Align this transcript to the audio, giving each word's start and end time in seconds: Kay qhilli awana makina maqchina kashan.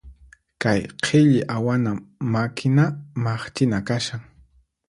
Kay 0.61 0.79
qhilli 1.03 1.39
awana 1.55 1.91
makina 2.33 2.85
maqchina 3.25 3.77
kashan. 3.87 4.21